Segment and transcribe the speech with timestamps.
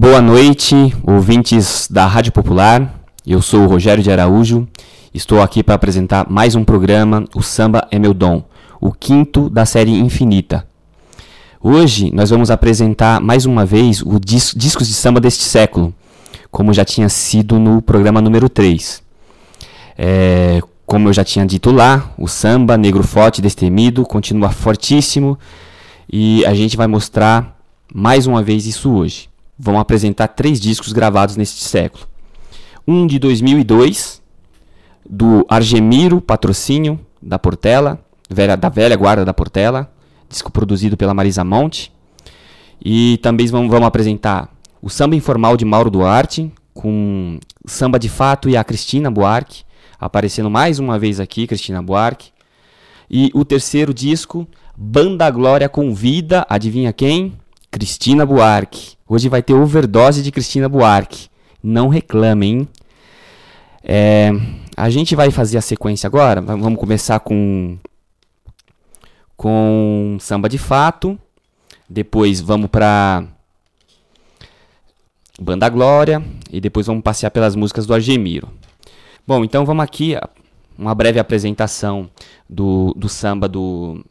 [0.00, 3.00] Boa noite, ouvintes da Rádio Popular.
[3.26, 4.68] Eu sou o Rogério de Araújo.
[5.12, 8.44] Estou aqui para apresentar mais um programa, O Samba é Meu Dom,
[8.80, 10.64] o quinto da série Infinita.
[11.60, 15.92] Hoje nós vamos apresentar mais uma vez os dis discos de samba deste século,
[16.48, 19.02] como já tinha sido no programa número 3.
[19.98, 25.36] É, como eu já tinha dito lá, o samba negro forte, destemido, continua fortíssimo
[26.08, 27.58] e a gente vai mostrar
[27.92, 29.28] mais uma vez isso hoje.
[29.58, 32.06] Vamos apresentar três discos gravados neste século.
[32.86, 34.22] Um de 2002,
[35.08, 37.98] do Argemiro Patrocínio, da Portela,
[38.60, 39.90] da velha guarda da Portela,
[40.28, 41.92] disco produzido pela Marisa Monte.
[42.84, 44.48] E também vamos, vamos apresentar
[44.80, 49.64] o Samba Informal de Mauro Duarte, com Samba de Fato e a Cristina Buarque,
[49.98, 52.30] aparecendo mais uma vez aqui, Cristina Buarque.
[53.10, 57.34] E o terceiro disco, Banda Glória Convida, adivinha quem?
[57.70, 58.97] Cristina Buarque.
[59.08, 61.28] Hoje vai ter overdose de Cristina Buarque.
[61.62, 62.68] Não reclamem?
[63.82, 64.30] É,
[64.76, 66.42] a gente vai fazer a sequência agora.
[66.42, 67.78] Vamos começar com
[69.34, 71.18] com samba de fato.
[71.88, 73.24] Depois vamos para
[75.40, 76.22] Banda Glória
[76.52, 78.50] e depois vamos passear pelas músicas do Argemiro.
[79.26, 80.18] Bom, então vamos aqui
[80.76, 82.10] uma breve apresentação
[82.46, 84.04] do, do samba do,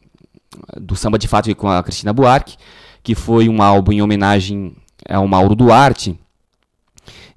[0.76, 2.56] do samba de fato com a Cristina Buarque,
[3.00, 4.74] que foi um álbum em homenagem
[5.08, 6.18] ao Mauro Duarte,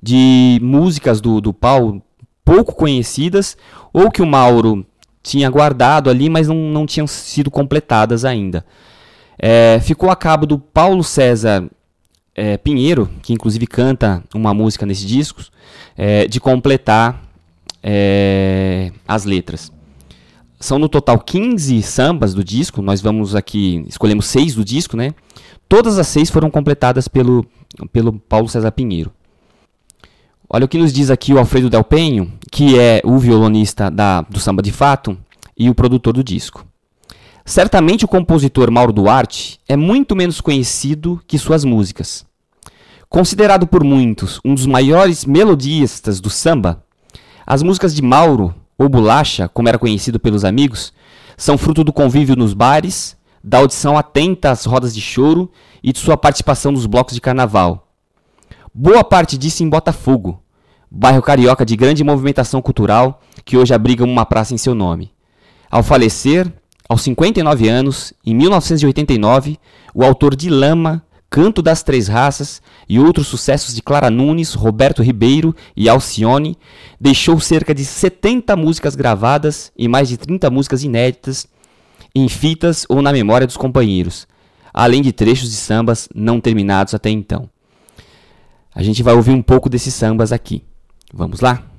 [0.02, 2.02] de músicas do, do Paulo
[2.44, 3.56] pouco conhecidas
[3.94, 4.86] ou que o Mauro
[5.24, 8.66] tinha guardado ali, mas não, não tinham sido completadas ainda.
[9.38, 11.70] É, ficou a cabo do Paulo César
[12.36, 15.42] é, Pinheiro, que inclusive canta uma música nesse disco,
[15.98, 17.22] é, de completar
[17.84, 19.72] é, as letras.
[20.60, 25.14] São no total 15 sambas do disco, nós vamos aqui, escolhemos seis do disco, né?
[25.72, 27.46] Todas as seis foram completadas pelo,
[27.94, 29.10] pelo Paulo César Pinheiro.
[30.50, 34.20] Olha o que nos diz aqui o Alfredo Del Penho, que é o violonista da,
[34.20, 35.18] do Samba de Fato
[35.58, 36.66] e o produtor do disco.
[37.46, 42.26] Certamente o compositor Mauro Duarte é muito menos conhecido que suas músicas.
[43.08, 46.84] Considerado por muitos um dos maiores melodistas do samba,
[47.48, 50.92] as músicas de Mauro, ou Bolacha, como era conhecido pelos amigos,
[51.38, 55.52] são fruto do convívio nos bares, da audição atenta às rodas de choro
[55.84, 57.88] e de sua participação nos blocos de carnaval.
[58.74, 60.42] Boa parte disso em Botafogo,
[60.90, 65.12] bairro carioca de grande movimentação cultural que hoje abriga uma praça em seu nome.
[65.70, 66.52] Ao falecer,
[66.88, 69.58] aos 59 anos, em 1989,
[69.94, 75.02] o autor de Lama, Canto das Três Raças e outros sucessos de Clara Nunes, Roberto
[75.02, 76.58] Ribeiro e Alcione
[77.00, 81.48] deixou cerca de 70 músicas gravadas e mais de 30 músicas inéditas
[82.14, 84.28] em fitas ou na memória dos companheiros,
[84.74, 87.50] além de trechos de sambas não terminados até então.
[88.74, 90.64] A gente vai ouvir um pouco desses sambas aqui.
[91.14, 91.71] Vamos lá?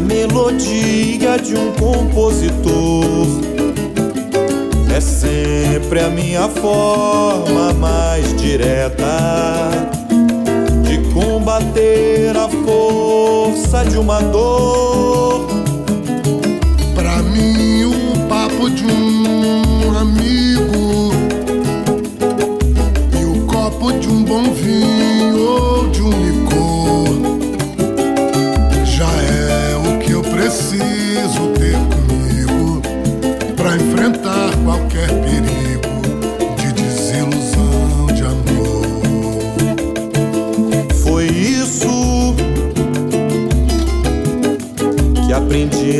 [0.00, 3.26] melodia de um compositor.
[4.94, 9.70] É sempre a minha forma mais direta
[10.82, 15.46] de combater a força de uma dor.
[16.94, 21.12] Pra mim, um papo de um amigo
[23.20, 24.99] e o copo de um bom vinho.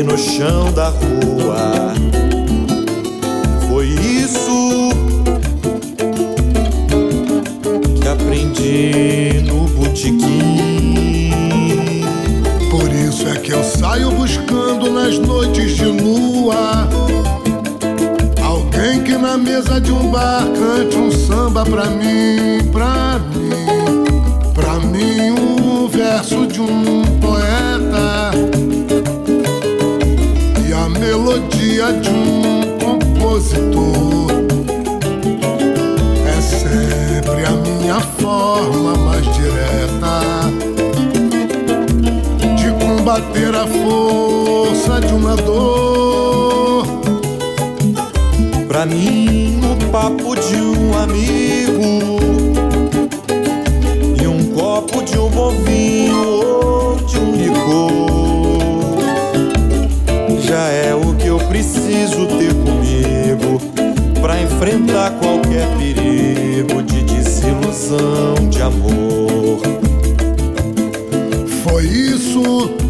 [0.03, 1.93] no chão da rua.
[3.69, 4.89] Foi isso
[8.01, 11.31] que aprendi no botequim.
[12.69, 16.87] Por isso é que eu saio buscando nas noites de lua.
[18.43, 24.79] Alguém que na mesa de um bar cante um samba pra mim, pra mim, pra
[24.79, 27.10] mim, um verso de um
[43.19, 46.85] ter a força de uma dor.
[48.67, 52.21] Pra mim, o papo de um amigo
[54.21, 59.01] e um copo de um bom vinho ou de um licor
[60.41, 63.59] já é o que eu preciso ter comigo
[64.21, 69.59] pra enfrentar qualquer perigo de desilusão de amor.
[71.63, 72.80] Foi isso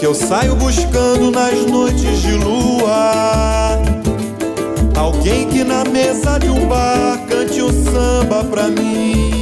[0.00, 3.78] que eu saio buscando nas noites de lua.
[4.96, 9.39] Alguém que na mesa de um bar cante um samba pra mim.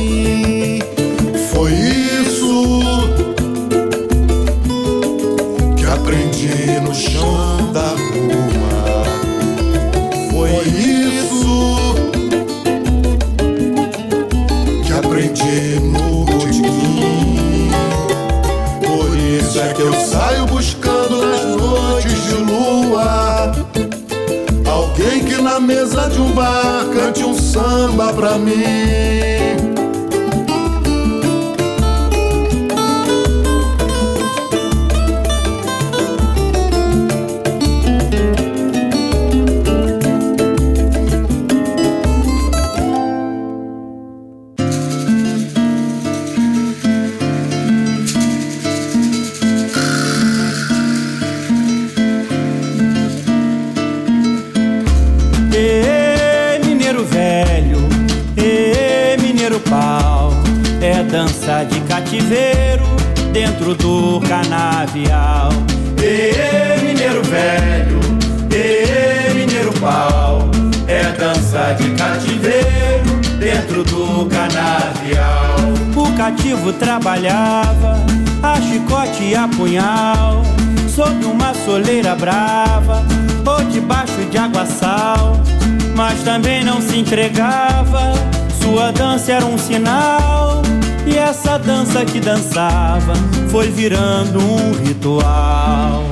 [26.18, 29.37] Cante um bar, cante um samba pra mim.
[77.08, 77.96] Trabalhava
[78.42, 80.42] a chicote e a punhal,
[80.94, 83.02] sob uma soleira brava
[83.46, 85.40] ou debaixo de água sal,
[85.96, 88.12] mas também não se entregava.
[88.60, 90.60] Sua dança era um sinal
[91.06, 93.14] e essa dança que dançava
[93.50, 96.07] foi virando um ritual.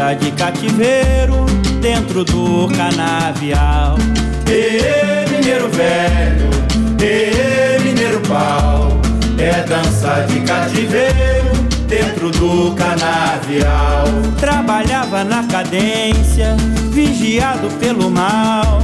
[0.00, 1.44] Dança de cativeiro
[1.82, 3.98] dentro do canavial.
[4.48, 6.48] Ê, mineiro velho,
[7.02, 8.98] ê, mineiro pau,
[9.38, 11.50] é dança de cativeiro
[11.86, 14.04] dentro do canavial.
[14.38, 16.56] Trabalhava na cadência,
[16.90, 18.80] vigiado pelo mal,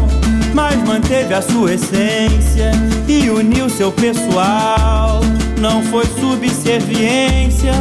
[0.53, 2.73] mas manteve a sua essência
[3.09, 5.21] e uniu seu pessoal.
[5.59, 7.73] Não foi subserviência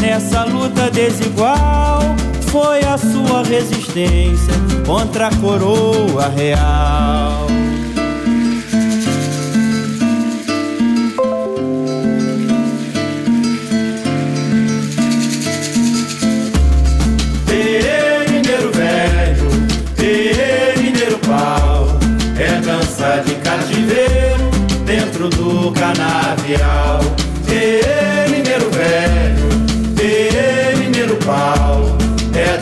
[0.00, 2.14] nessa luta desigual,
[2.54, 4.54] foi a sua resistência
[4.86, 7.48] contra a coroa real.
[17.50, 19.50] Ê, mineiro velho,
[19.98, 21.88] ê, mineiro pau,
[22.38, 24.48] é dança de cativeiro
[24.86, 27.00] dentro do canavial.
[27.50, 29.48] Ê, mineiro velho,
[30.00, 32.03] ê, mineiro pau,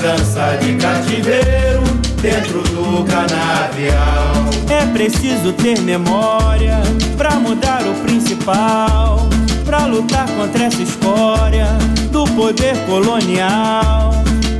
[0.02, 1.80] dança de cativeiro
[2.20, 4.32] dentro do canavial.
[4.68, 6.80] É preciso ter memória
[7.16, 9.28] pra mudar o principal,
[9.64, 11.66] pra lutar contra essa escória
[12.10, 14.12] do poder colonial.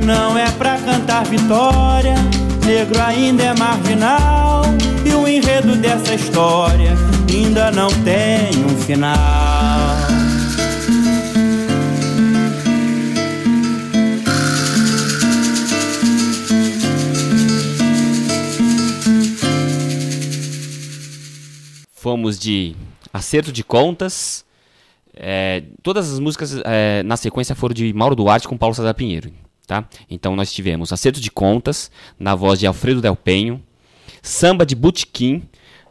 [0.05, 2.15] Não é pra cantar vitória,
[2.65, 4.63] negro ainda é marginal
[5.05, 6.93] e o enredo dessa história
[7.29, 10.22] ainda não tem um final.
[22.13, 22.75] Fomos de
[23.11, 24.45] Acerto de Contas.
[25.15, 29.31] é, todas as músicas é, na sequência foram de Mauro Duarte com Paulo César Pinheiro.
[29.65, 29.89] Tá?
[30.07, 31.89] Então nós tivemos Acerto de Contas,
[32.19, 33.59] na voz de Alfredo Del Penho.
[34.21, 35.41] Samba de Butiquim,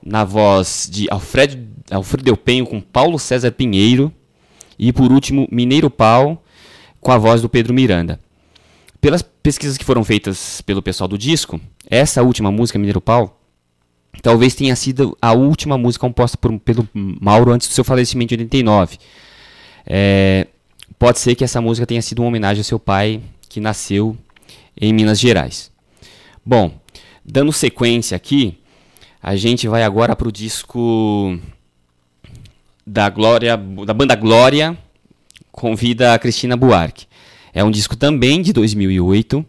[0.01, 1.59] na voz de Alfredo,
[1.91, 4.13] Alfredo Del Penho com Paulo César Pinheiro.
[4.79, 6.45] E por último, Mineiro Pau,
[7.01, 8.21] com a voz do Pedro Miranda.
[9.01, 11.61] Pelas pesquisas que foram feitas pelo pessoal do disco,
[11.91, 13.42] essa última música, Mineiro Pau,
[14.21, 18.39] talvez tenha sido a última música composta por, pelo Mauro antes do seu falecimento em
[18.39, 18.99] 89.
[19.87, 20.47] É,
[20.99, 24.17] pode ser que essa música tenha sido uma homenagem ao seu pai, que nasceu
[24.79, 25.71] em Minas Gerais.
[26.45, 26.73] Bom,
[27.25, 28.59] dando sequência aqui,
[29.23, 31.39] a gente vai agora para o disco
[32.87, 34.77] da Glória, da banda Glória,
[35.51, 37.07] convida a Cristina Buarque.
[37.55, 39.45] É um disco também de 2008.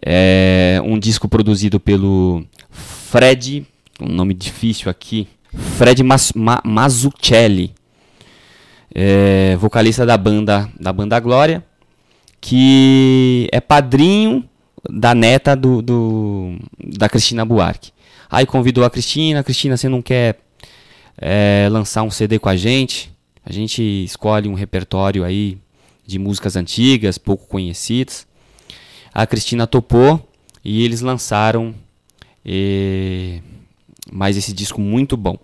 [0.00, 2.44] É um disco produzido pelo
[3.10, 3.66] Fred,
[3.98, 5.26] um nome difícil aqui,
[5.78, 6.60] Fred Mas, Ma,
[8.94, 11.64] é, vocalista da banda da banda Glória,
[12.38, 14.46] que é padrinho
[14.90, 17.92] da neta do, do da Cristina Buarque.
[18.28, 20.40] Aí convidou a Cristina, Cristina, você não quer
[21.16, 23.10] é, lançar um CD com a gente?
[23.42, 25.56] A gente escolhe um repertório aí
[26.06, 28.26] de músicas antigas, pouco conhecidas.
[29.14, 30.30] A Cristina topou
[30.62, 31.74] e eles lançaram
[32.44, 33.40] e...
[34.10, 35.36] mais esse disco muito bom.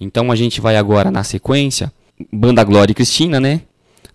[0.00, 1.92] Então a gente vai agora na sequência,
[2.32, 3.62] Banda Glória e Cristina, né?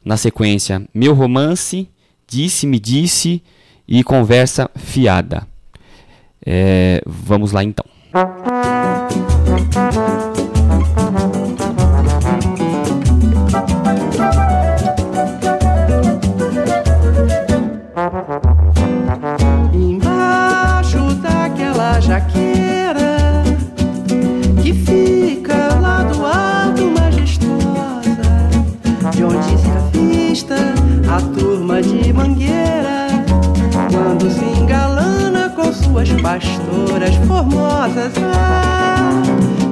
[0.04, 1.90] Na sequência, Meu Romance,
[2.28, 3.42] Disse Me Disse
[3.88, 5.48] e Conversa Fiada.
[6.46, 7.86] É, vamos lá então.
[10.94, 11.29] Embaixo
[36.30, 38.14] pastoras formosas.
[38.32, 39.24] Ah,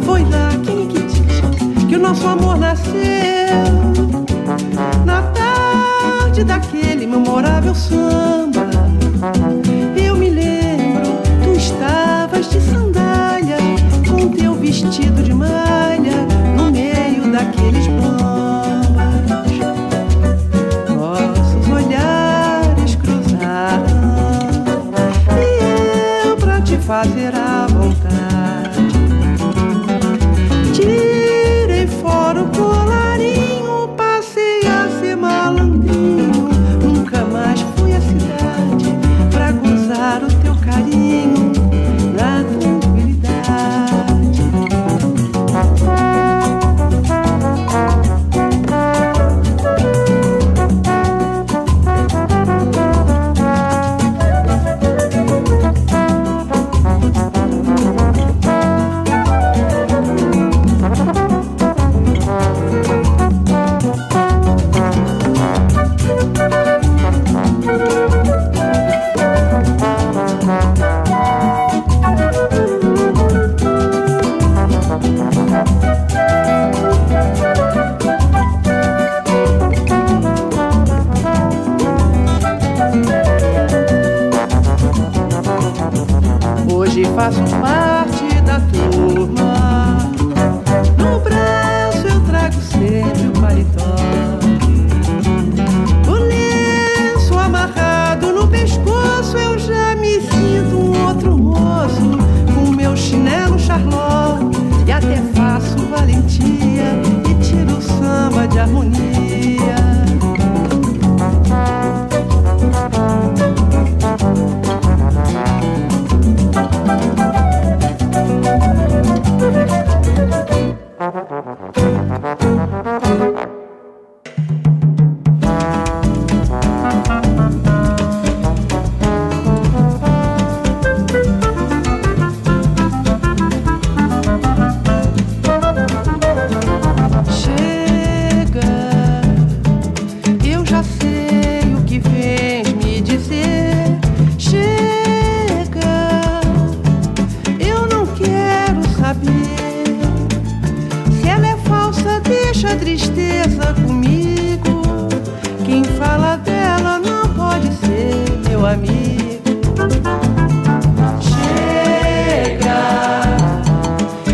[0.03, 2.95] foi lá que que o nosso amor nasceu
[5.05, 8.65] na tarde daquele memorável samba.
[9.95, 13.57] Eu me lembro, tu estavas de sandália,
[14.09, 15.96] com teu vestido de malha,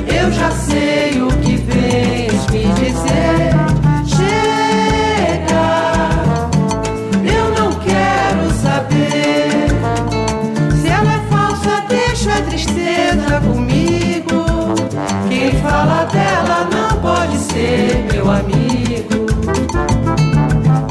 [0.07, 3.53] eu já sei o que vens me dizer.
[4.05, 5.65] Chega,
[7.23, 9.67] eu não quero saber.
[10.81, 14.45] Se ela é falsa, deixa a tristeza comigo.
[15.29, 19.25] Quem fala dela não pode ser meu amigo.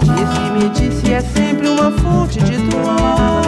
[0.02, 3.41] Disse, me disse, é sempre uma fonte de dor.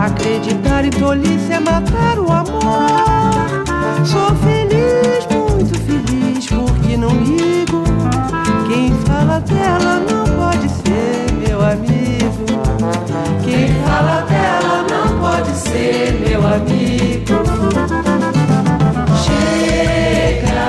[0.00, 3.66] Acreditar em tolice é matar o amor.
[4.02, 7.84] Sou feliz, muito feliz, porque não ligo.
[8.66, 12.46] Quem fala dela não pode ser meu amigo.
[13.44, 17.44] Quem fala dela não pode ser meu amigo.
[19.22, 20.62] Chega,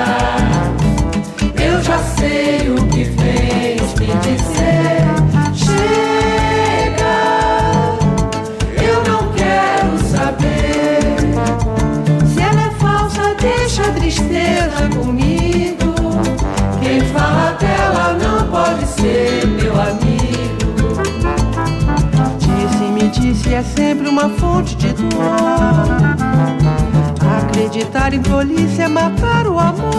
[1.58, 2.81] eu já sei o
[13.82, 15.94] deixa a tristeza comigo.
[16.80, 20.22] Quem fala dela não pode ser meu amigo.
[22.38, 25.10] Disse-me, disse, é sempre uma fonte de dor.
[27.38, 29.92] Acreditar em tolice é matar o amor.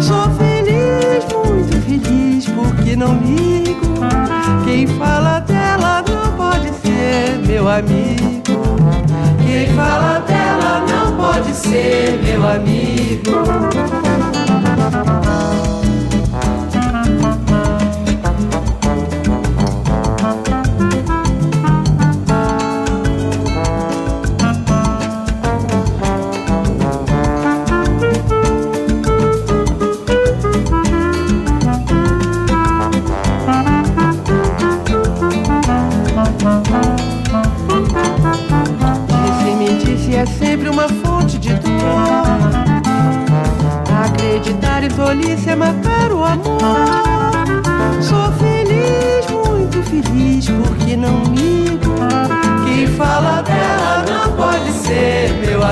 [0.00, 3.98] Sou feliz, muito feliz, porque não ligo.
[4.64, 8.47] Quem fala dela não pode ser meu amigo.
[9.48, 13.32] Quem fala dela não pode ser meu amigo.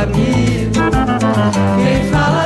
[0.06, 0.80] amigo.
[1.84, 2.45] Quem fala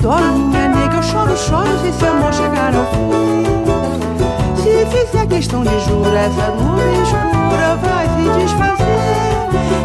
[0.00, 3.44] adoro minha nega, eu choro, choro se esse amor chegar ao fim.
[4.56, 8.80] Se fizer questão de jura, essa nuvem escura vai se desfazer.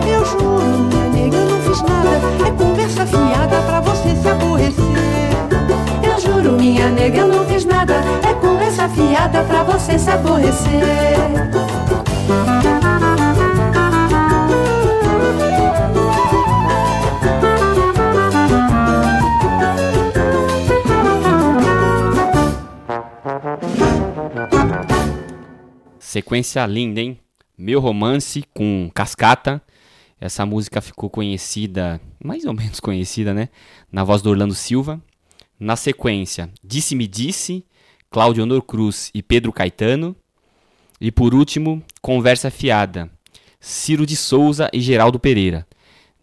[0.07, 4.83] Eu juro, minha nega, eu não fiz nada, é conversa fiada pra você se aborrecer.
[6.03, 11.64] Eu juro, minha nega, eu não fiz nada, é conversa fiada pra você se aborrecer.
[26.15, 27.19] Sequência linda, hein?
[27.57, 29.61] Meu Romance com Cascata.
[30.17, 33.49] Essa música ficou conhecida, mais ou menos conhecida, né?
[33.91, 35.01] Na voz do Orlando Silva.
[35.59, 37.65] Na sequência, Disse-me Disse,
[38.09, 40.15] Cláudio Honor Cruz e Pedro Caetano.
[41.01, 43.11] E por último, Conversa Fiada,
[43.59, 45.67] Ciro de Souza e Geraldo Pereira.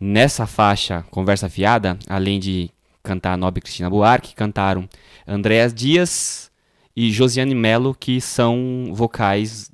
[0.01, 2.71] Nessa faixa, Conversa Fiada, além de
[3.03, 4.89] cantar a nobre Cristina Buarque, cantaram
[5.29, 6.51] Andréas Dias
[6.97, 9.71] e Josiane Mello, que são vocais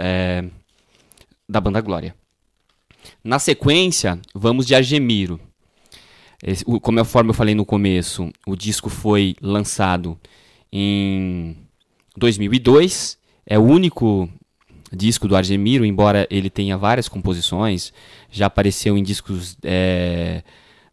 [0.00, 0.44] é,
[1.48, 2.14] da banda Glória.
[3.22, 5.40] Na sequência, vamos de Argemiro.
[6.42, 10.18] Esse, o, como eu falei no começo, o disco foi lançado
[10.72, 11.56] em
[12.16, 13.18] 2002.
[13.46, 14.28] É o único
[14.92, 17.92] disco do Argemiro, embora ele tenha várias composições.
[18.30, 20.42] Já apareceu em discos é,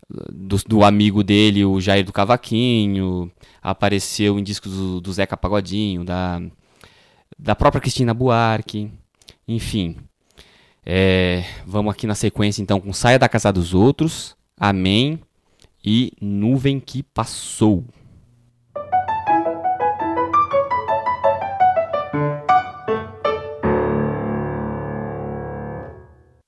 [0.10, 3.32] do, do, amigo dele, o Jair do Cavaquinho.
[3.62, 6.42] Apareceu em discos do, do Zeca Pagodinho, da
[7.38, 8.92] da própria Cristina Buarque,
[9.48, 9.98] enfim.
[10.86, 15.20] É, vamos aqui na sequência então com Saia da Casa dos Outros, Amém
[15.84, 17.84] e Nuvem que Passou.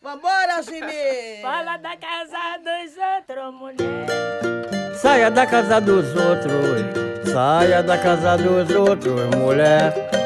[0.01, 1.41] Vambora, Jimmy!
[1.41, 4.95] Fala da casa dos outros, mulher.
[4.95, 10.18] Saia da casa dos outros, saia da casa dos outros, mulher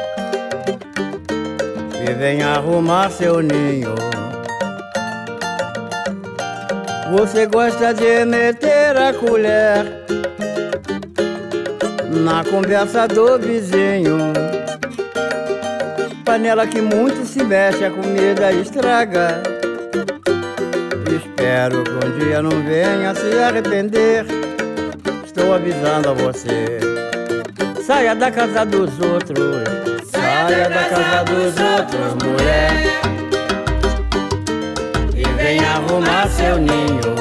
[2.09, 3.95] e vem arrumar seu ninho.
[7.11, 10.03] Você gosta de meter a colher
[12.09, 14.33] na conversa do vizinho.
[16.25, 19.41] Panela que muito se mexe, a comida estraga.
[21.15, 24.25] Espero que um dia não venha se arrepender.
[25.25, 26.79] Estou avisando a você.
[27.85, 29.92] Saia da casa dos outros
[30.45, 32.73] Saia da casa dos outros, mulher.
[35.15, 37.15] E vem arrumar seu ninho.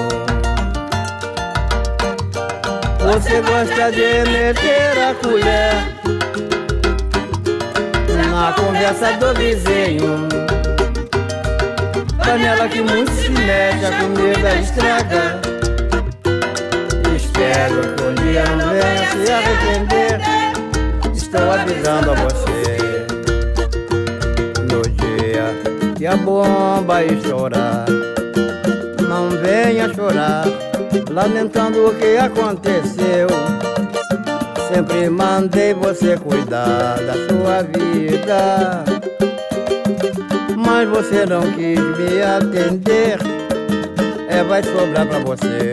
[2.99, 5.75] Você gosta de meter a colher
[8.29, 10.29] Na conversa do vizinho.
[12.25, 15.41] Panela que muito se mexe, a comida estraga.
[17.15, 20.21] Espero que um dia não venha se arrepender.
[21.15, 22.52] Estou avisando a você
[26.03, 27.87] que a bomba estourar.
[29.09, 30.47] Não venha chorar,
[31.09, 33.29] lamentando o que aconteceu.
[34.67, 38.85] Sempre mandei você cuidar da sua vida.
[40.57, 43.19] Mas você não quis me atender.
[44.29, 45.73] É, vai sobrar pra você.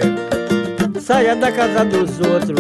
[1.02, 2.60] Saia da casa dos outros.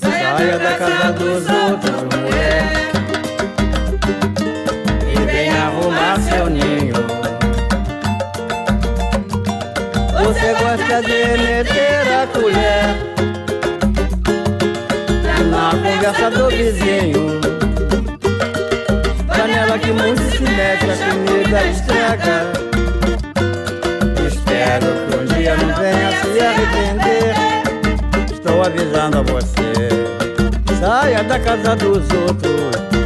[0.00, 2.88] Saia da casa dos outros, mulher
[5.68, 6.77] arrumar seu ninho.
[10.28, 12.84] Você gosta de meter a colher
[15.50, 17.40] na conversa do vizinho.
[19.26, 22.52] Panela que muito se mete, a comida estraga.
[24.26, 27.34] Espero que um dia não venha se arrepender.
[28.30, 29.88] Estou avisando a você.
[30.78, 32.97] Saia da casa dos outros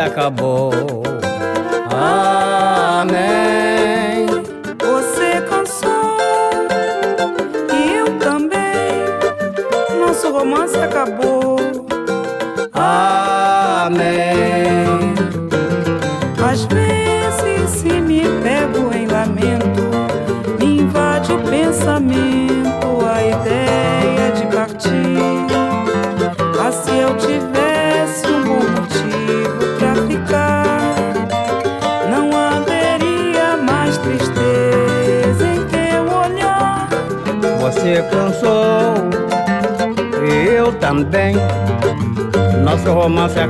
[0.00, 0.14] Nosso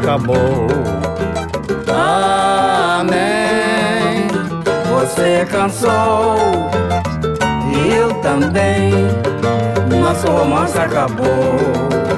[0.01, 0.67] acabou.
[2.99, 3.19] Amém.
[4.89, 6.71] Você cansou
[7.91, 8.93] eu também.
[10.01, 12.10] Nosso romance acabou.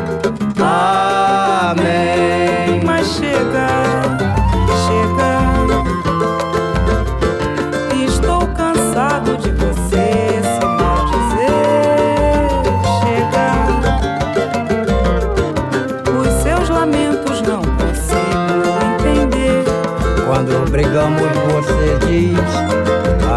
[21.02, 22.38] Quando brigamos, você diz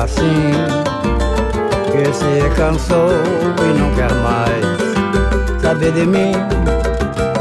[0.04, 0.52] assim:
[1.92, 3.10] que se cansou
[3.60, 4.66] e não quer mais
[5.62, 6.34] saber de mim.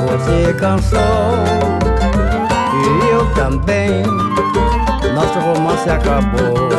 [0.06, 1.00] Você cansou
[2.72, 4.02] e eu também.
[5.14, 6.70] Nosso romance acabou.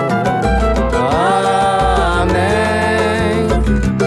[2.21, 3.47] Amém.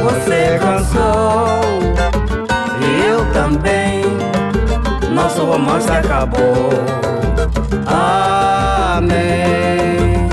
[0.03, 1.61] Você cansou
[2.81, 4.03] e eu também.
[5.15, 7.18] Nosso romance acabou.
[9.09, 10.29] Amém.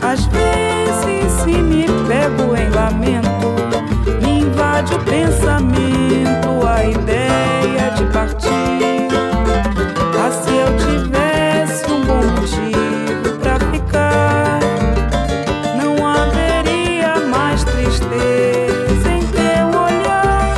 [0.00, 3.48] Às vezes, se me pego em lamento,
[4.22, 9.08] me invade o pensamento, a ideia de partir.
[10.16, 14.60] Ah, se eu tivesse um bom motivo pra ficar,
[15.82, 20.54] não haveria mais tristeza em teu olhar.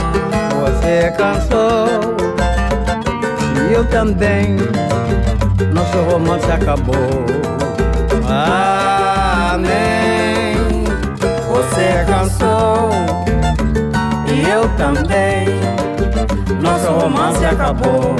[0.60, 2.16] Você cansou
[3.70, 4.58] e eu também.
[5.92, 7.26] Nosso romance acabou.
[9.50, 10.54] Amém.
[11.48, 12.90] Você cansou
[14.28, 15.48] e eu também.
[16.62, 18.14] Nosso romance acabou.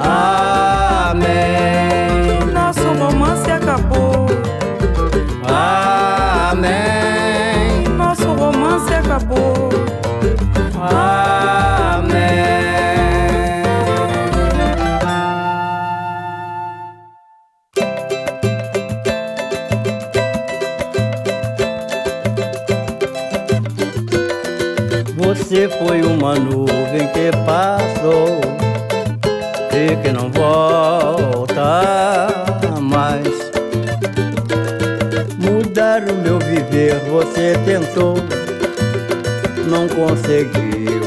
[0.00, 1.36] Amém.
[2.54, 4.26] Nosso romance acabou.
[6.48, 7.84] Amém.
[7.98, 9.68] Nosso romance acabou.
[25.26, 28.40] Você foi uma nuvem que passou
[29.72, 31.58] e que não volta
[32.80, 33.26] mais.
[35.36, 38.14] Mudar o meu viver você tentou,
[39.66, 41.02] não conseguiu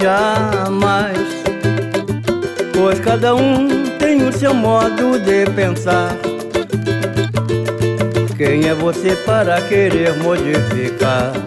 [0.00, 1.18] jamais.
[2.72, 6.16] Pois cada um tem o seu modo de pensar.
[8.38, 11.45] Quem é você para querer modificar?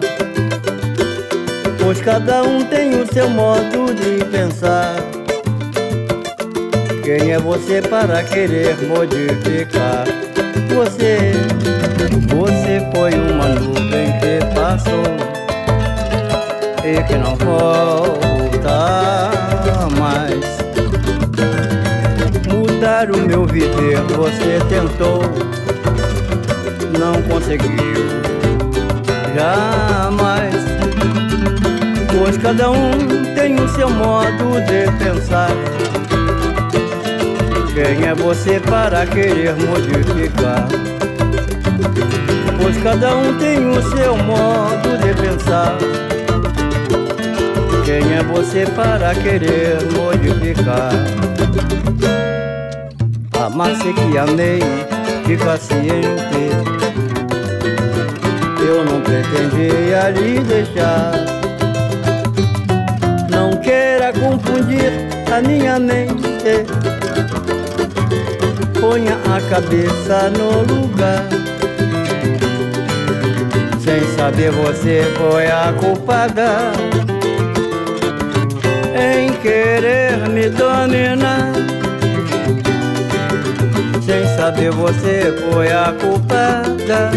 [1.82, 4.96] Pois cada um tem o seu modo de pensar.
[7.02, 10.04] Quem é você para querer modificar?
[10.68, 11.32] Você,
[12.28, 15.02] você foi uma nuvem que passou
[16.84, 18.78] e que não volta
[19.98, 20.60] mais.
[22.46, 25.22] Mudar o meu viver você tentou,
[26.98, 28.20] não conseguiu
[29.34, 30.29] jamais.
[32.22, 32.90] Pois cada um
[33.34, 35.48] tem o seu modo de pensar.
[37.72, 40.68] Quem é você para querer modificar?
[42.60, 45.78] Pois cada um tem o seu modo de pensar.
[47.86, 50.92] Quem é você para querer modificar?
[53.42, 54.60] Amar-se que amei,
[55.24, 56.50] fica ciente.
[58.60, 61.29] Eu não pretendia lhe deixar.
[63.40, 64.92] Não queira confundir
[65.34, 66.66] a minha mente.
[68.78, 71.24] Ponha a cabeça no lugar.
[73.82, 76.72] Sem saber você foi a culpada
[78.94, 81.50] em querer me dominar.
[84.04, 87.10] Sem saber você foi a culpada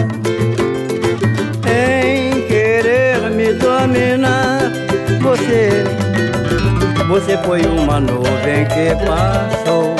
[1.68, 4.72] em querer me dominar.
[5.22, 6.03] Você,
[7.08, 9.96] você foi uma nuvem que passou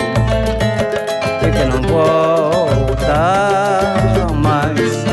[1.42, 3.14] e que não volta
[4.34, 5.04] mais.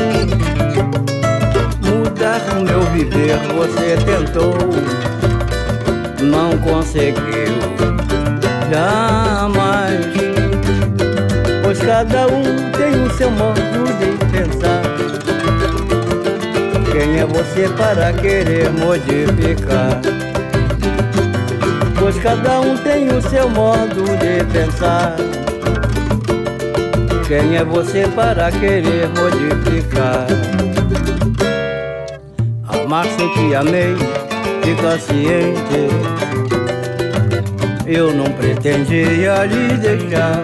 [1.81, 4.55] Mudar o meu viver você tentou
[6.21, 7.59] não conseguiu
[8.69, 10.05] jamais.
[11.63, 13.61] Pois cada um tem o seu modo
[13.99, 14.81] de pensar.
[16.91, 20.30] Quem é você para querer modificar?
[22.11, 25.15] Pois cada um tem o seu modo de pensar.
[27.25, 30.27] Quem é você para querer modificar?
[32.67, 33.95] Amar sem que amei
[34.61, 35.87] fica ciente.
[37.87, 40.43] Eu não pretendia lhe deixar.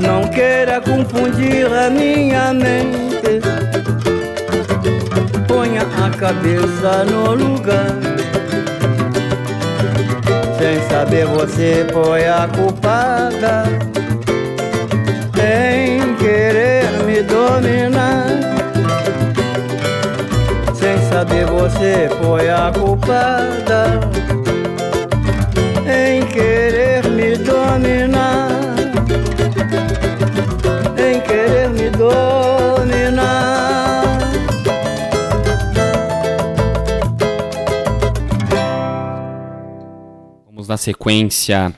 [0.00, 3.40] Não queira confundir a minha mente.
[5.46, 8.15] Ponha a cabeça no lugar.
[10.96, 13.64] Sem saber você foi a culpada
[15.38, 18.24] em querer me dominar.
[21.10, 24.00] Saber você foi a culpada
[25.86, 28.35] em querer me dominar,
[40.66, 41.72] Na sequência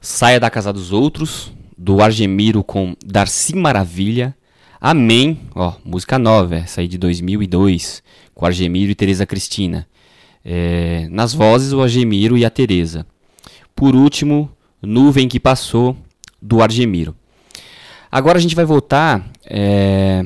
[0.00, 4.36] Saia da Casa dos Outros, do Argemiro com Darcy Maravilha.
[4.80, 8.02] Amém, ó, música nova, essa aí de 2002
[8.34, 9.86] com Argemiro e Teresa Cristina.
[10.44, 13.06] É, nas vozes, o Argemiro e a Teresa.
[13.74, 14.50] Por último,
[14.82, 15.96] Nuvem que Passou,
[16.40, 17.16] do Argemiro.
[18.10, 20.24] Agora a gente vai voltar é,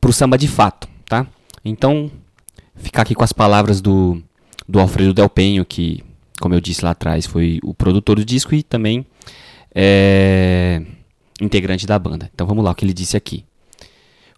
[0.00, 1.26] para o samba de fato, tá?
[1.64, 2.10] Então,
[2.76, 4.22] ficar aqui com as palavras do,
[4.68, 6.04] do Alfredo Del Penho, que,
[6.40, 9.06] como eu disse lá atrás, foi o produtor do disco e também
[9.74, 10.82] é,
[11.40, 12.30] integrante da banda.
[12.34, 13.44] Então vamos lá o que ele disse aqui.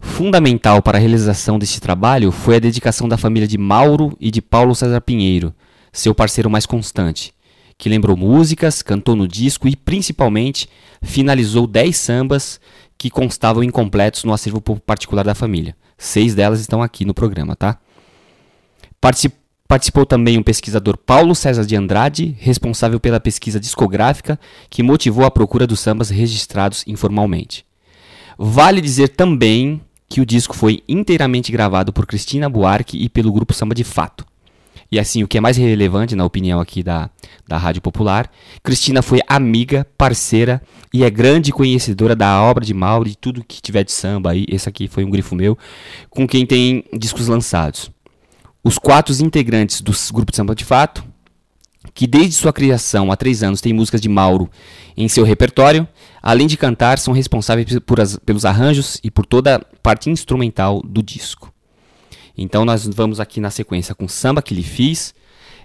[0.01, 4.41] Fundamental para a realização deste trabalho foi a dedicação da família de Mauro e de
[4.41, 5.53] Paulo César Pinheiro,
[5.91, 7.33] seu parceiro mais constante,
[7.77, 10.69] que lembrou músicas, cantou no disco e, principalmente,
[11.01, 12.61] finalizou 10 sambas
[12.97, 15.75] que constavam incompletos no acervo particular da família.
[15.97, 17.77] Seis delas estão aqui no programa, tá?
[19.69, 25.29] Participou também um pesquisador Paulo César de Andrade, responsável pela pesquisa discográfica que motivou a
[25.29, 27.63] procura dos sambas registrados informalmente.
[28.35, 33.53] Vale dizer também que o disco foi inteiramente gravado por Cristina Buarque e pelo grupo
[33.53, 34.25] Samba de Fato.
[34.91, 37.07] E assim, o que é mais relevante na opinião aqui da,
[37.47, 38.27] da Rádio Popular,
[38.63, 43.61] Cristina foi amiga, parceira e é grande conhecedora da obra de Mauro e tudo que
[43.61, 44.47] tiver de samba aí.
[44.49, 45.55] Esse aqui foi um grifo meu,
[46.09, 47.91] com quem tem discos lançados.
[48.63, 51.03] Os quatro integrantes do grupo de Samba de Fato,
[51.93, 54.49] que desde sua criação há três anos tem músicas de Mauro
[54.97, 55.87] em seu repertório,
[56.21, 57.67] além de cantar, são responsáveis
[57.99, 61.53] as, pelos arranjos e por toda a parte instrumental do disco.
[62.37, 65.13] Então nós vamos aqui na sequência com Samba que lhe fiz,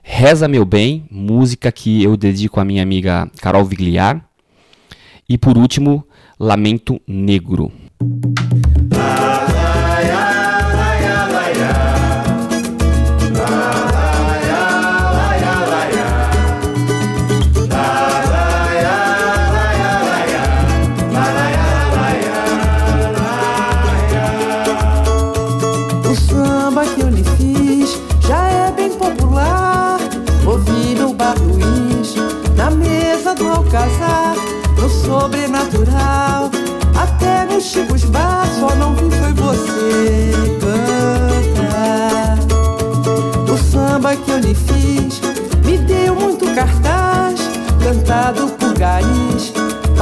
[0.03, 4.25] Reza Meu Bem, música que eu dedico à minha amiga Carol Vigliar,
[5.29, 6.07] e por último,
[6.39, 7.73] Lamento Negro.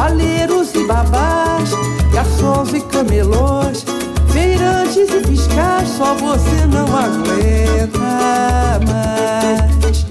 [0.03, 1.70] Valeiros e babás,
[2.12, 3.84] garçons e camelôs,
[4.32, 10.05] feirantes e fiscais, só você não aguenta mais.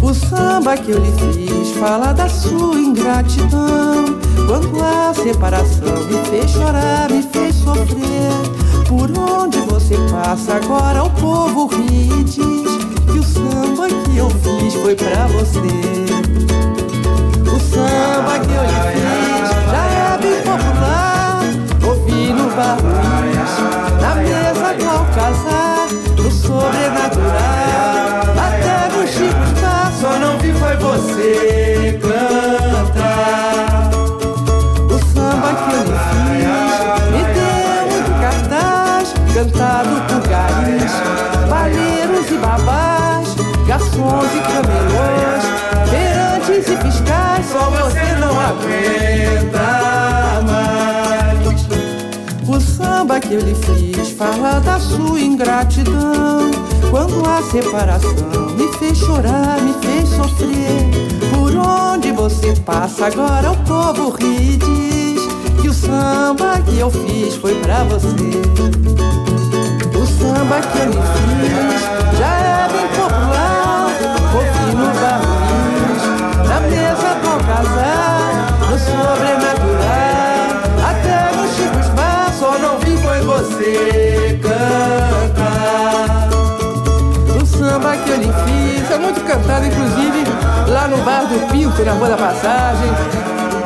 [0.00, 4.04] O samba que eu lhe fiz fala da sua ingratidão.
[4.46, 8.86] Quando a separação me fez chorar, me fez sofrer.
[8.86, 12.38] Por onde você passa agora, o povo ri e diz
[13.10, 16.37] que o samba que eu fiz foi pra você.
[17.70, 21.40] Samba que eu lhe fiz já é bem popular.
[21.86, 23.52] Ouvi no bar Luiz,
[24.00, 28.08] na mesa do alcazar, no sobrenatural.
[28.46, 33.90] Até no Chico Spa, só não vi foi você cantar.
[34.86, 36.76] O samba que eu fiz
[37.12, 40.94] me deu muito cartaz, cantado por garis,
[41.48, 43.28] valheiros e babás,
[43.66, 45.44] garçons e camelôs,
[46.66, 49.60] e fiscais, só você não aguenta
[50.44, 51.68] mais.
[52.48, 56.50] O samba que eu lhe fiz fala da sua ingratidão.
[56.90, 60.90] Quando a separação me fez chorar, me fez sofrer.
[61.30, 65.22] Por onde você passa agora, o povo ri e diz
[65.60, 68.08] que o samba que eu fiz foi pra você.
[69.94, 71.02] O samba que eu lhe
[71.52, 71.67] fiz
[77.58, 79.78] alcazar, no sobrenatural.
[80.88, 86.28] Até no Chico Bar, só não vi foi você cantar.
[87.40, 90.24] O samba que eu lhe fiz é muito cantado, inclusive
[90.68, 92.90] lá no bar do Pinto, na Rua da Passagem,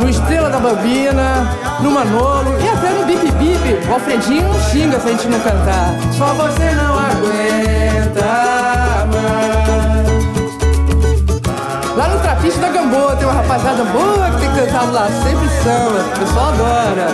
[0.01, 1.49] no Estrela da Bambina,
[1.81, 3.89] no Manolo e até no Bip Bip.
[3.89, 5.95] O Alfredinho não xinga se a gente não cantar.
[6.13, 8.25] Só você não aguenta
[9.13, 9.82] mais.
[12.43, 16.49] Trapiche da Gamboa tem uma rapaziada boa que tem cantado lá, sempre samba, o pessoal
[16.49, 17.07] adora.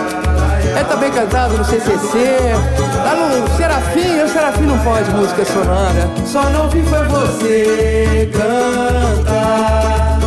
[0.75, 2.55] É também cantado no CCC,
[2.95, 6.09] lá no Serafim, o Serafim não pode música sonora.
[6.25, 10.17] Só não vi foi você cantar.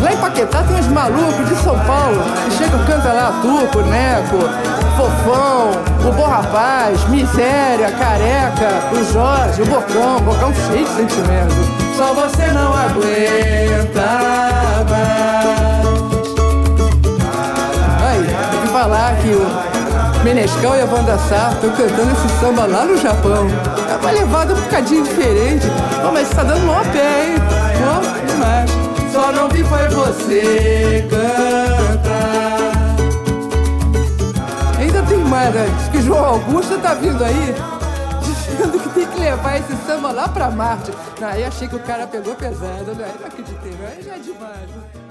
[0.00, 4.48] Lá em Paquetá tem uns malucos de São Paulo que chegam cantam lá Tuco, Neco,
[4.96, 5.72] Fofão,
[6.08, 11.85] o Bom Rapaz, Miséria, Careca, o Jorge, o Bocão, Bocão cheio de sentimento.
[11.96, 14.06] Só você não aguenta
[14.90, 15.86] mais.
[18.02, 22.66] Aí, tem que falar que o Menescal e a Banda Sá estão cantando esse samba
[22.66, 23.46] lá no Japão.
[23.90, 25.66] É uma levada um bocadinho diferente.
[26.02, 27.36] Pô, mas tá dando mó pé, hein?
[27.78, 28.70] Pô, demais.
[29.10, 32.26] Só não vi foi você cantar.
[34.78, 35.66] Ainda tem mais, né?
[35.78, 37.54] Diz que João Augusto tá vindo aí
[38.56, 40.90] dizendo que tem que levar esse samba lá pra Marte.
[41.20, 43.14] Aí achei que o cara pegou pesado, né?
[43.20, 43.72] Não acreditei.
[43.86, 45.05] Aí já é demais.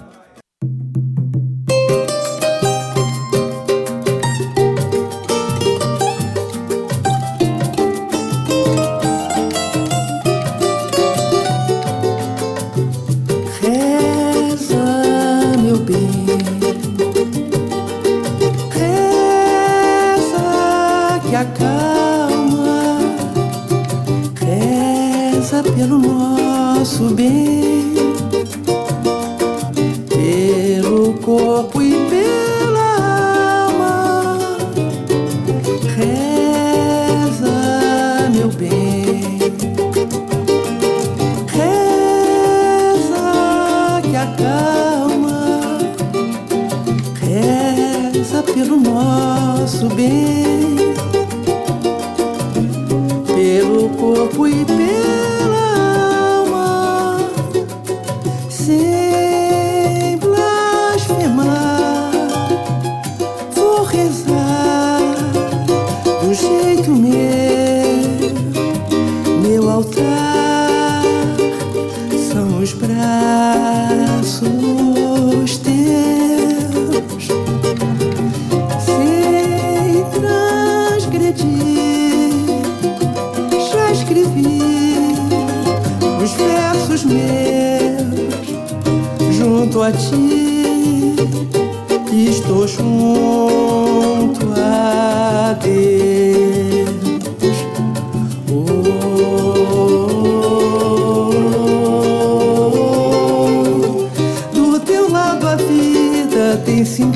[25.75, 27.74] Pelo nosso bem.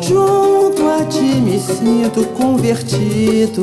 [0.00, 3.62] junto a ti me sinto convertido.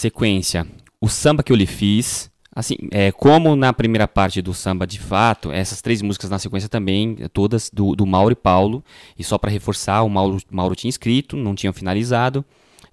[0.00, 0.66] Sequência.
[0.98, 2.30] O samba que eu lhe fiz.
[2.56, 6.70] Assim, é, como na primeira parte do samba de fato, essas três músicas na sequência
[6.70, 8.82] também, todas do, do Mauro e Paulo.
[9.18, 12.42] E só para reforçar, o Mauro, Mauro tinha escrito, não tinham finalizado,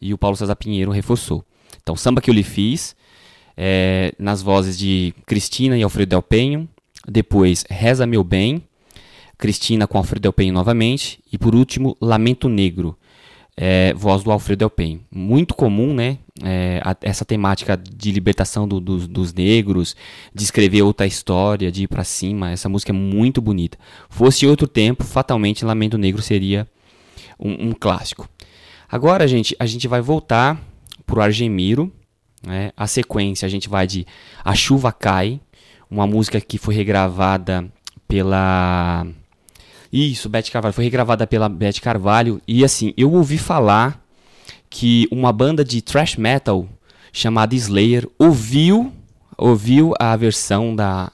[0.01, 1.45] e o Paulo César Pinheiro reforçou.
[1.81, 2.93] Então, samba que eu lhe fiz,
[3.55, 6.67] é, nas vozes de Cristina e Alfredo Del Penho.
[7.07, 8.61] Depois, Reza Meu Bem,
[9.37, 11.21] Cristina com Alfredo Del Penho novamente.
[11.31, 12.97] E por último, Lamento Negro,
[13.55, 14.99] é, voz do Alfredo Del Penho.
[15.09, 16.17] Muito comum, né?
[16.43, 19.95] É, a, essa temática de libertação do, do, dos negros,
[20.33, 22.51] de escrever outra história, de ir para cima.
[22.51, 23.77] Essa música é muito bonita.
[24.09, 26.67] Fosse outro tempo, fatalmente Lamento Negro seria
[27.39, 28.29] um, um clássico.
[28.89, 30.61] Agora, gente, a gente vai voltar
[31.05, 31.91] pro Argemiro.
[32.45, 32.71] Né?
[32.77, 34.05] A sequência a gente vai de
[34.45, 35.41] A Chuva Cai,
[35.89, 37.67] uma música que foi regravada
[38.07, 39.07] pela
[39.91, 40.73] isso, Beth Carvalho.
[40.73, 42.41] Foi regravada pela Beth Carvalho.
[42.47, 44.03] E assim, eu ouvi falar
[44.70, 46.68] que uma banda de thrash metal
[47.11, 48.93] chamada Slayer ouviu,
[49.38, 51.11] ouviu a versão da,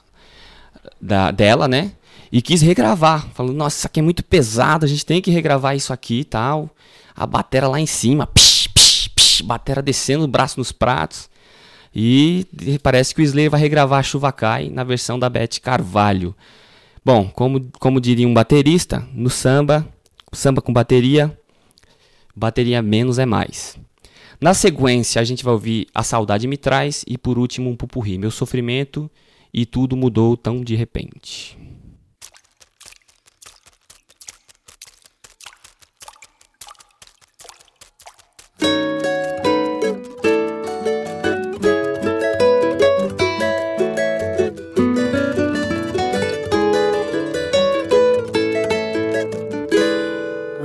[1.00, 1.92] da, dela, né?
[2.30, 3.28] E quis regravar.
[3.32, 6.24] Falando, nossa, isso aqui é muito pesado, a gente tem que regravar isso aqui e
[6.24, 6.68] tal.
[7.14, 11.30] A batera lá em cima, psh, psh, psh, batera descendo o braço nos pratos.
[11.94, 12.46] E
[12.82, 16.34] parece que o Slayer vai regravar a Chuva Cai na versão da Beth Carvalho.
[17.04, 19.86] Bom, como, como diria um baterista, no samba,
[20.32, 21.38] samba com bateria,
[22.34, 23.78] bateria menos é mais.
[24.40, 28.18] Na sequência, a gente vai ouvir A Saudade Me Traz e por último um pupurri,
[28.18, 29.10] Meu Sofrimento
[29.52, 31.56] e Tudo Mudou Tão de Repente.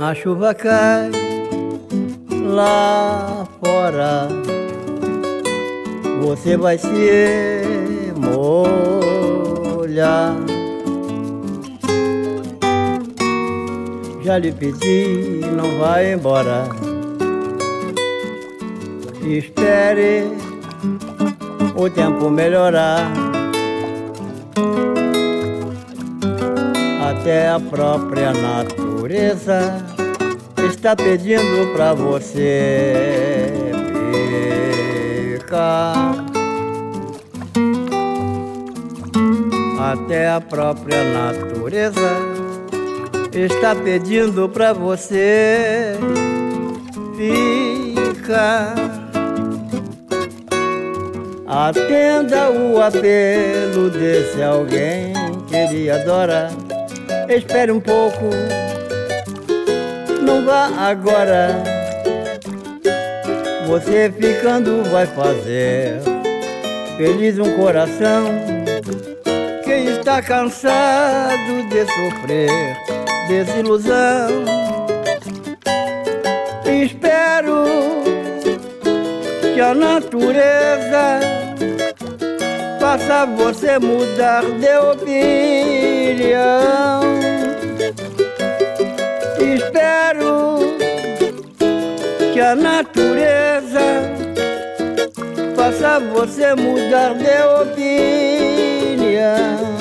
[0.00, 1.19] A chuva cai
[2.50, 4.28] lá fora,
[6.22, 8.12] você vai se
[9.86, 10.34] molhar.
[14.22, 16.68] Já lhe pedi, não vai embora.
[19.22, 20.24] Espere
[21.76, 23.10] o tempo melhorar.
[27.10, 29.89] Até a própria natureza
[30.66, 33.52] está pedindo pra você
[35.38, 36.24] ficar.
[39.78, 42.10] Até a própria natureza
[43.32, 45.94] está pedindo pra você
[47.16, 48.74] ficar.
[51.46, 55.12] Atenda o apelo desse alguém
[55.48, 56.50] que lhe adora.
[57.28, 58.30] Espere um pouco
[60.30, 61.60] não vá agora.
[63.66, 66.00] Você ficando vai fazer
[66.96, 68.26] feliz um coração
[69.64, 72.76] que está cansado de sofrer
[73.28, 74.44] desilusão.
[76.64, 77.64] Espero
[79.54, 81.20] que a natureza
[82.80, 86.99] faça você mudar de opinião
[89.42, 90.58] espero
[92.32, 93.80] que a natureza
[95.56, 97.42] faça você mudar de
[99.00, 99.79] opinião.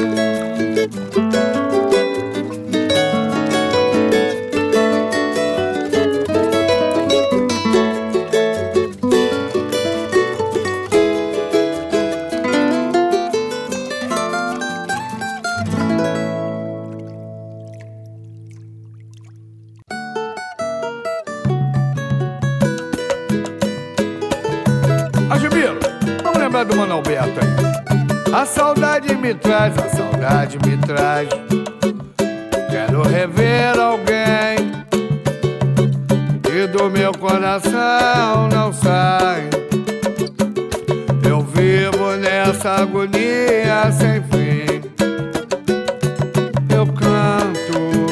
[26.63, 28.33] Do Mano Alberto aí?
[28.33, 31.29] A saudade me traz, a saudade me traz.
[32.69, 34.71] Quero rever alguém
[36.43, 39.49] que do meu coração não sai.
[41.27, 44.81] Eu vivo nessa agonia sem fim.
[46.75, 48.05] Eu canto,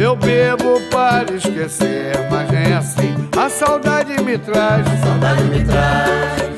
[0.00, 3.14] eu bebo para esquecer, mas nem assim.
[3.36, 6.51] A saudade me traz, a saudade me traz.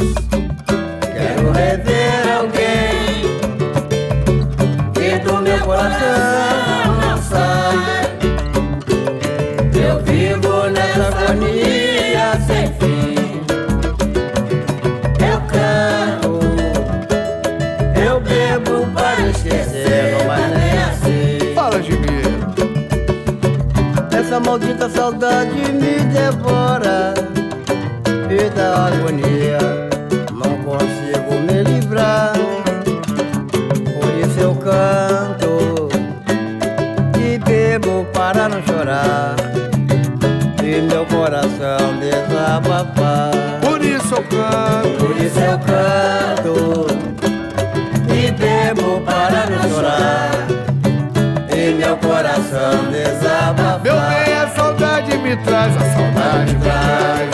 [24.35, 27.14] Essa maldita saudade me devora
[28.28, 29.59] e da agonia
[30.32, 32.32] não consigo me livrar.
[33.95, 35.89] Por isso eu canto
[37.16, 39.37] e bebo para não chorar
[40.64, 43.30] e meu coração desabafar.
[43.62, 46.87] Por isso eu canto, por isso eu canto
[48.12, 50.30] e bebo para não chorar
[51.57, 53.74] e meu coração desabafar.
[55.37, 57.34] Traz, a saudade traz.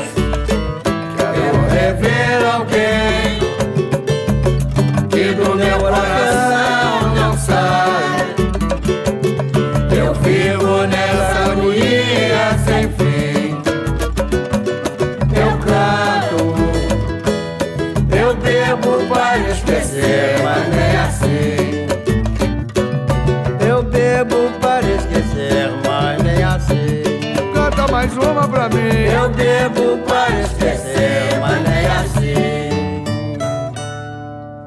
[29.74, 33.04] Bebo para esquecer, mas nem assim.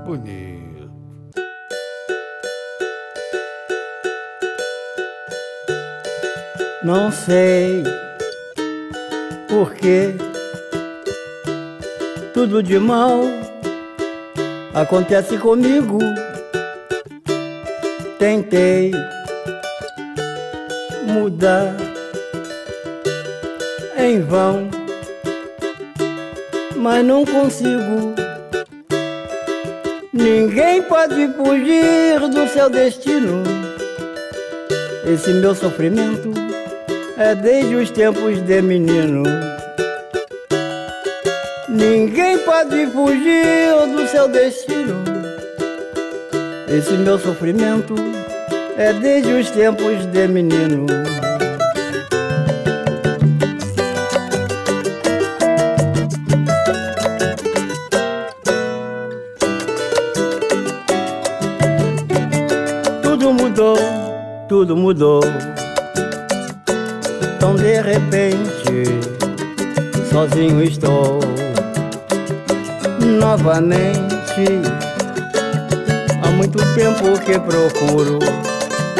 [0.06, 0.92] Bonito.
[6.84, 7.84] Não sei
[9.48, 10.16] porque
[12.34, 13.22] tudo de mal
[14.74, 16.00] acontece comigo.
[18.18, 18.92] Tentei
[21.06, 21.76] mudar
[23.98, 24.70] em vão,
[26.84, 28.14] mas não consigo.
[30.12, 33.42] Ninguém pode fugir do seu destino.
[35.06, 36.34] Esse meu sofrimento
[37.18, 39.24] é desde os tempos de menino.
[41.70, 45.02] Ninguém pode fugir do seu destino.
[46.68, 47.96] Esse meu sofrimento
[48.78, 50.86] é desde os tempos de menino.
[77.70, 78.20] Procuro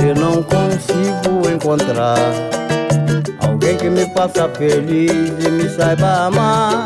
[0.02, 2.18] e não consigo encontrar
[3.40, 6.86] alguém que me faça feliz e me saiba amar.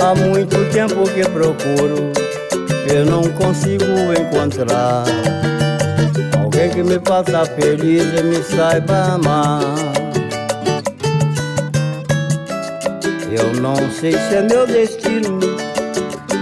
[0.00, 2.12] Há muito tempo que procuro
[2.88, 3.84] e não consigo
[4.18, 5.04] encontrar
[6.40, 9.60] alguém que me faça feliz e me saiba amar.
[13.32, 15.40] Eu não sei se é meu destino,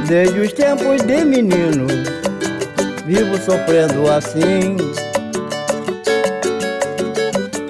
[0.06, 1.86] desde os tempos de menino,
[3.08, 4.76] vivo sofrendo assim.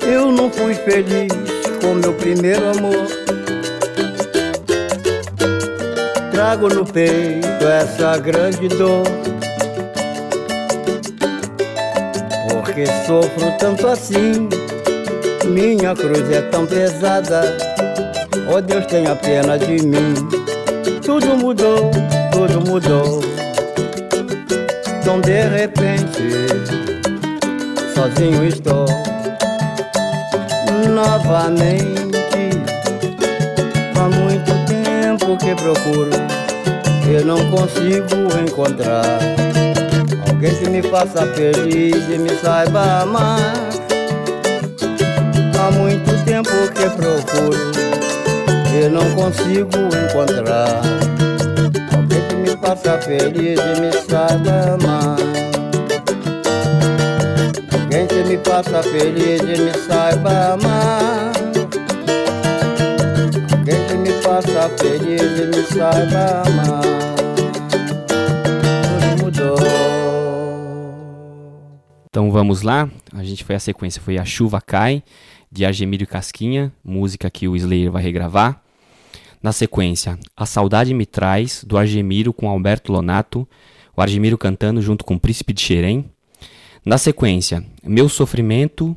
[0.04, 1.32] Eu não fui feliz
[1.80, 3.06] com meu primeiro amor.
[6.32, 9.04] Trago no peito essa grande dor.
[12.50, 14.48] Porque sofro tanto assim,
[15.46, 17.56] minha cruz é tão pesada.
[18.52, 20.14] Oh Deus, tenha pena de mim.
[21.04, 21.92] Tudo mudou,
[22.32, 23.27] tudo mudou.
[25.08, 26.22] Então de repente,
[27.94, 28.84] sozinho estou
[30.86, 32.20] novamente.
[33.96, 36.10] Há muito tempo que procuro,
[37.10, 39.18] eu não consigo encontrar
[40.28, 43.54] alguém que me faça feliz e me saiba amar.
[45.58, 47.72] Há muito tempo que procuro,
[48.78, 49.70] eu não consigo
[50.04, 50.82] encontrar
[52.68, 55.16] faça feliz e me saiba amar.
[57.72, 61.32] Alguém que me faça feliz e me saiba amar.
[63.56, 66.82] Alguém que me faça feliz e me saiba amar.
[69.00, 69.56] Tudo mudou.
[72.10, 72.86] Então vamos lá.
[73.14, 75.02] A gente foi a sequência, foi A Chuva Cai,
[75.50, 78.60] de Argemiro Casquinha, música que o Slayer vai regravar.
[79.42, 83.48] Na sequência, A Saudade Me Traz, do Argemiro com Alberto Lonato,
[83.96, 86.04] o Argemiro cantando junto com o Príncipe de Xerém.
[86.84, 88.96] Na sequência, Meu Sofrimento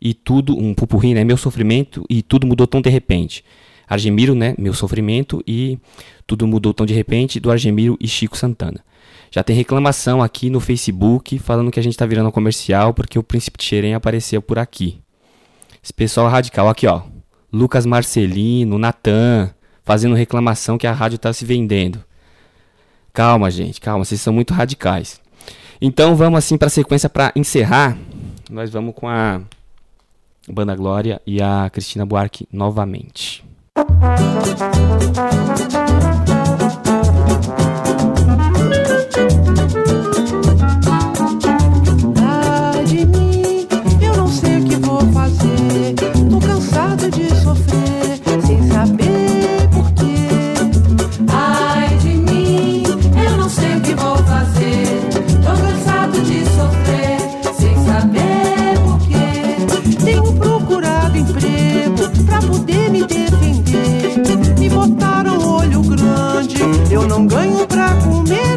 [0.00, 1.24] e Tudo, um pupurri, né?
[1.24, 3.44] Meu Sofrimento e Tudo Mudou Tão de Repente.
[3.86, 4.54] Argemiro, né?
[4.58, 5.78] Meu Sofrimento e
[6.26, 8.82] Tudo Mudou Tão de Repente, do Argemiro e Chico Santana.
[9.30, 13.22] Já tem reclamação aqui no Facebook falando que a gente tá virando comercial porque o
[13.22, 15.00] Príncipe de Xerém apareceu por aqui.
[15.82, 17.02] Esse pessoal radical aqui, ó.
[17.52, 19.52] Lucas Marcelino, Natan,
[19.84, 22.02] fazendo reclamação que a rádio tá se vendendo.
[23.12, 25.20] Calma, gente, calma, vocês são muito radicais.
[25.80, 27.96] Então vamos assim para a sequência para encerrar.
[28.50, 29.40] Nós vamos com a
[30.48, 33.44] Banda Glória e a Cristina Buarque novamente.
[33.76, 33.82] Ai
[66.90, 68.51] eu não ganho pra comer.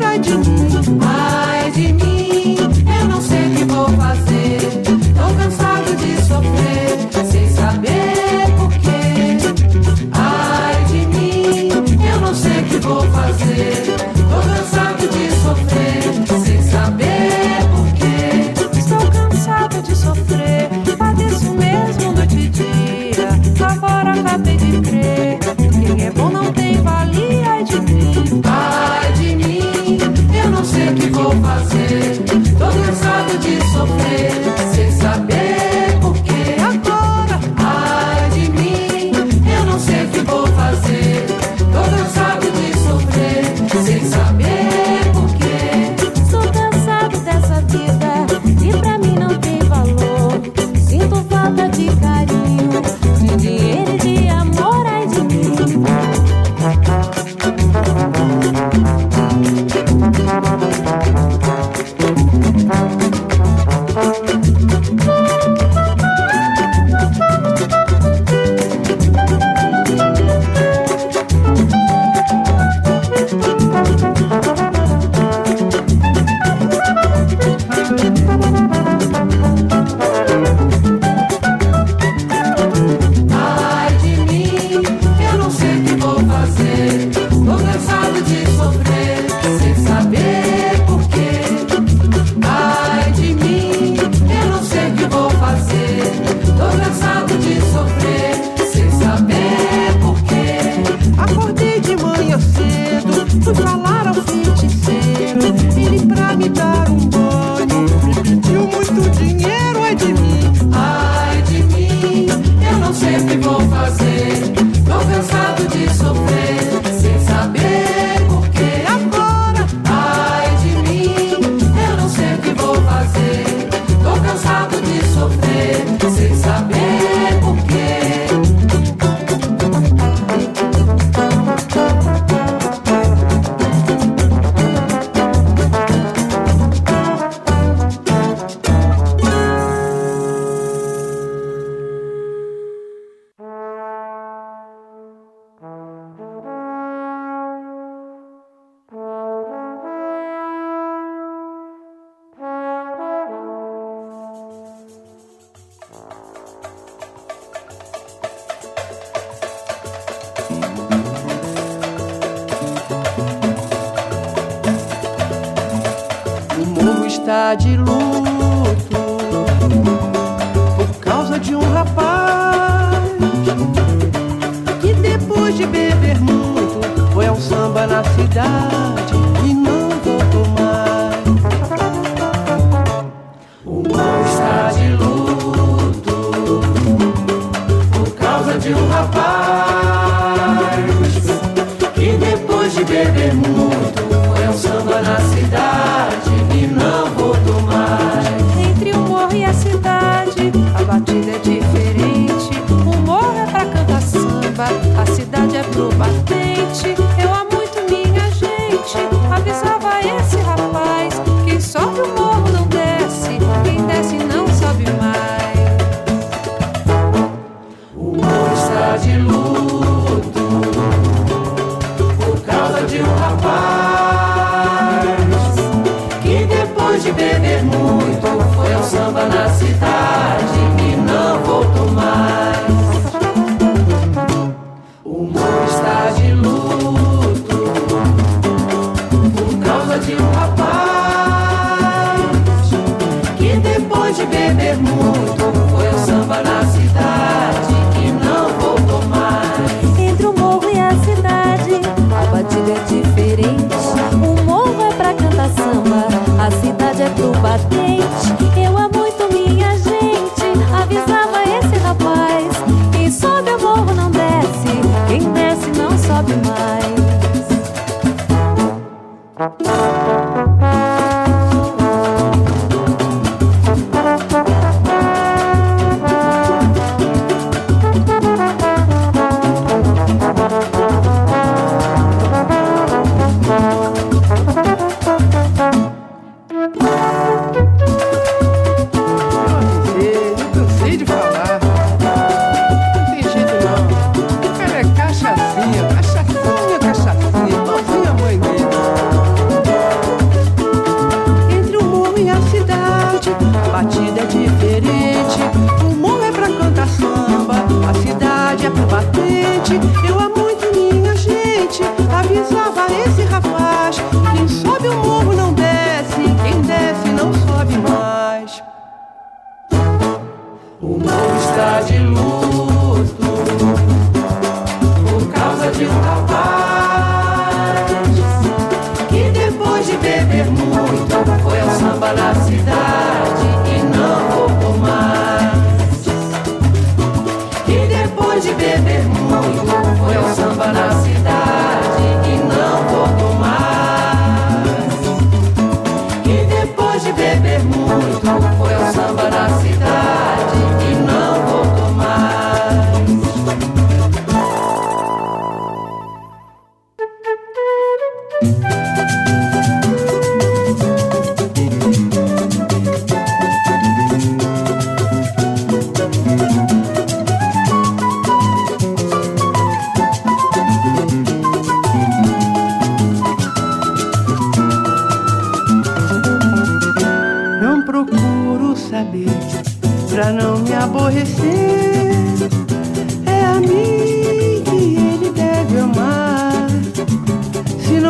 [258.58, 258.95] eu amo.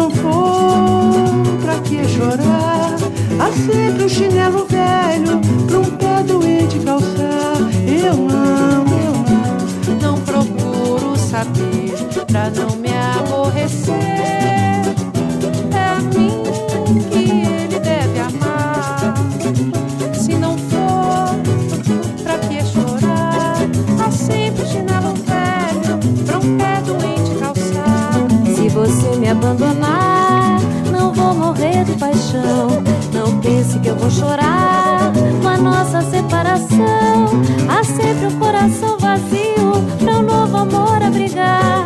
[0.06, 1.12] Se não for,
[1.64, 2.96] pra que chorar?
[3.40, 7.58] Há sempre o chinelo velho pra um pé doente calçar.
[7.88, 9.14] Eu não, eu
[10.00, 11.96] não, não procuro saber
[12.28, 12.90] pra não me
[13.20, 13.94] aborrecer.
[15.74, 16.44] É a mim
[17.10, 19.16] que ele deve amar.
[20.14, 21.36] Se não for,
[22.22, 23.56] pra que chorar?
[24.06, 28.14] Há sempre o chinelo velho pra um pé doente calçar.
[28.56, 29.75] Se você me abandonar
[31.56, 32.84] morrer de paixão.
[33.14, 37.26] Não pense que eu vou chorar com a nossa separação.
[37.70, 41.85] Há sempre um coração vazio pra um novo amor abrigar.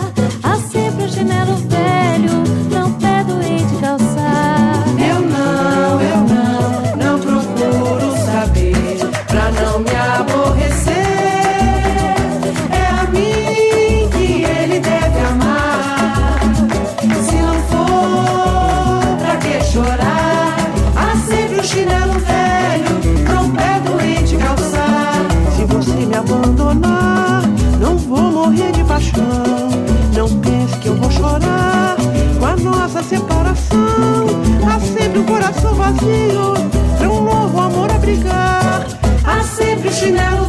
[35.62, 36.54] sou vazio,
[36.98, 38.86] pra um novo amor abrigar.
[39.24, 40.49] Há sempre chinelo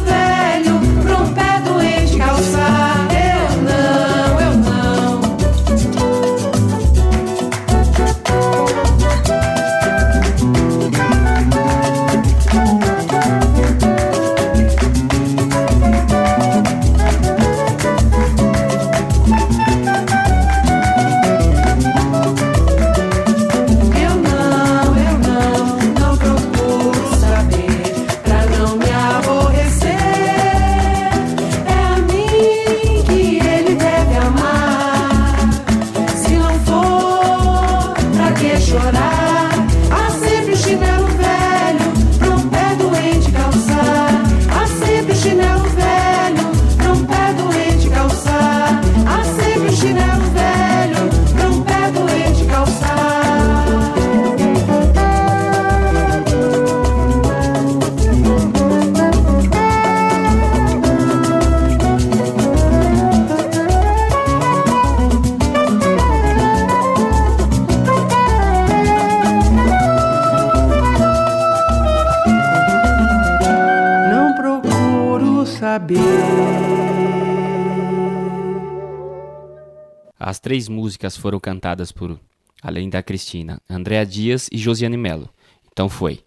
[80.51, 82.19] três músicas foram cantadas por,
[82.61, 85.29] além da Cristina, Andréa Dias e Josiane Melo.
[85.71, 86.19] Então foi,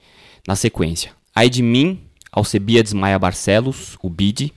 [0.49, 2.01] na sequência, Ai de Mim,
[2.33, 4.51] Alcebiades Maia Barcelos, o Bide,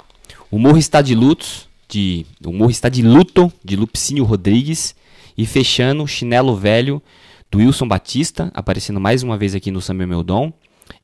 [0.50, 4.96] O Morro Está de Lutos, de, O Morro Está de Luto, de Lupicínio Rodrigues,
[5.38, 7.04] e fechando, Chinelo Velho,
[7.52, 10.54] do Wilson Batista, aparecendo mais uma vez aqui no Samba Meu Dom,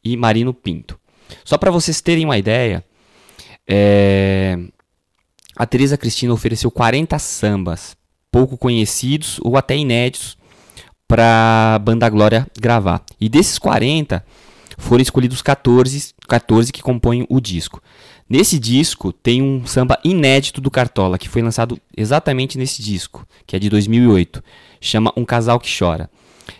[0.02, 0.98] e Marino Pinto.
[1.44, 2.82] Só para vocês terem uma ideia,
[3.68, 4.58] é,
[5.54, 8.02] a Teresa Cristina ofereceu 40 sambas
[8.34, 10.36] pouco conhecidos ou até inéditos
[11.08, 13.04] para a Banda Glória gravar.
[13.22, 14.26] E desses 40,
[14.76, 17.80] foram escolhidos 14, 14 que compõem o disco.
[18.28, 23.56] Nesse disco tem um samba inédito do Cartola, que foi lançado exatamente nesse disco, que
[23.56, 24.44] é de 2008.
[24.82, 26.10] Chama Um Casal que Chora.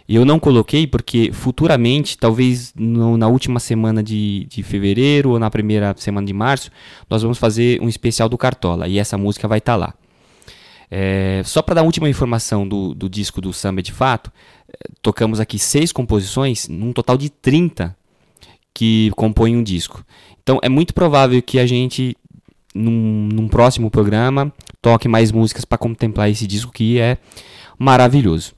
[0.08, 5.50] Eu não coloquei porque futuramente, talvez no, na última semana de, de fevereiro ou na
[5.50, 6.70] primeira semana de março,
[7.10, 9.94] nós vamos fazer um especial do Cartola e essa música vai estar tá lá.
[10.96, 14.32] É, só para dar a última informação do, do disco do Samba de Fato,
[14.70, 17.98] é, tocamos aqui seis composições, num total de 30
[18.72, 20.06] que compõem um disco.
[20.44, 22.16] Então é muito provável que a gente,
[22.76, 24.54] num, num próximo programa,
[24.84, 27.18] toque mais músicas para contemplar esse disco que é
[27.80, 28.54] maravilhoso.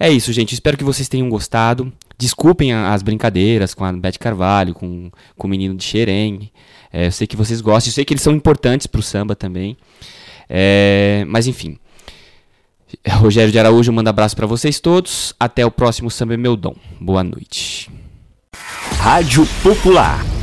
[0.00, 0.54] É isso, gente.
[0.54, 1.92] Espero que vocês tenham gostado.
[2.16, 6.50] Desculpem as brincadeiras com a Beth Carvalho, com, com o menino de Xerém.
[6.90, 9.36] É, eu sei que vocês gostam, eu sei que eles são importantes para o samba
[9.36, 9.76] também.
[10.48, 11.78] É, mas enfim.
[13.18, 15.34] Rogério de Araújo manda abraço para vocês todos.
[15.38, 16.74] Até o próximo Samba Meu Dom.
[17.00, 17.90] Boa noite.
[18.98, 20.33] Rádio Popular